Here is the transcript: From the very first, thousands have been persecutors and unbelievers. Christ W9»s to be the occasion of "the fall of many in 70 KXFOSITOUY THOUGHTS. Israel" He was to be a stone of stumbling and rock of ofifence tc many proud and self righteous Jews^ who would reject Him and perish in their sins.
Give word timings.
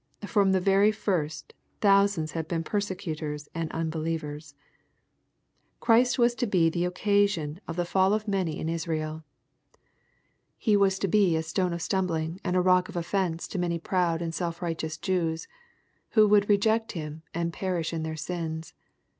From 0.25 0.51
the 0.51 0.59
very 0.59 0.91
first, 0.91 1.53
thousands 1.79 2.31
have 2.31 2.47
been 2.47 2.63
persecutors 2.63 3.47
and 3.53 3.71
unbelievers. 3.71 4.55
Christ 5.79 6.17
W9»s 6.17 6.33
to 6.37 6.47
be 6.47 6.69
the 6.71 6.85
occasion 6.85 7.61
of 7.67 7.75
"the 7.75 7.85
fall 7.85 8.11
of 8.15 8.27
many 8.27 8.57
in 8.57 8.65
70 8.65 8.65
KXFOSITOUY 8.65 8.77
THOUGHTS. 8.77 8.81
Israel" 8.81 9.23
He 10.71 10.75
was 10.75 10.97
to 10.97 11.07
be 11.07 11.35
a 11.35 11.43
stone 11.43 11.71
of 11.73 11.83
stumbling 11.83 12.39
and 12.43 12.65
rock 12.65 12.89
of 12.89 12.95
ofifence 12.95 13.45
tc 13.47 13.59
many 13.59 13.77
proud 13.77 14.23
and 14.23 14.33
self 14.33 14.59
righteous 14.63 14.97
Jews^ 14.97 15.45
who 16.17 16.27
would 16.27 16.49
reject 16.49 16.93
Him 16.93 17.21
and 17.35 17.53
perish 17.53 17.93
in 17.93 18.01
their 18.01 18.17
sins. 18.17 18.73